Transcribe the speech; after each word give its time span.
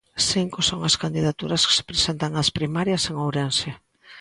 Cinco 0.31 0.59
son 0.69 0.79
as 0.89 0.95
candidaturas 1.03 1.65
que 1.67 1.75
se 1.77 1.87
presentan 1.89 2.31
ás 2.41 2.49
primarias 2.57 3.03
en 3.09 3.15
Ourense. 3.25 3.69